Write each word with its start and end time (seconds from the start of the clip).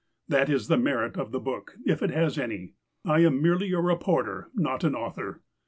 That 0.27 0.49
is 0.49 0.67
the 0.67 0.77
merit 0.79 1.15
of 1.15 1.31
the 1.31 1.39
book, 1.39 1.75
if 1.85 2.01
it 2.01 2.09
has 2.09 2.39
any. 2.39 2.73
I 3.05 3.19
am 3.19 3.39
merely 3.39 3.71
a 3.71 3.79
reporter, 3.79 4.49
not 4.55 4.83
an 4.83 4.95
author. 4.95 5.43